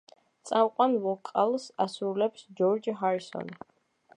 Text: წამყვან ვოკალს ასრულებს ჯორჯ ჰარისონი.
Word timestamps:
წამყვან 0.49 0.95
ვოკალს 1.03 1.67
ასრულებს 1.85 2.47
ჯორჯ 2.61 2.91
ჰარისონი. 3.03 3.59